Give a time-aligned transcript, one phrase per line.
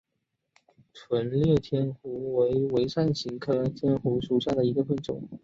[1.09, 5.29] 钝裂天胡荽为伞形科天胡荽属下的一个变种。